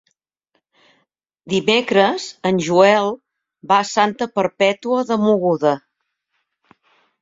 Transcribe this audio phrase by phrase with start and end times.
[1.53, 3.13] Dimecres en Joel
[3.75, 5.81] va a Santa Perpètua de Mogoda.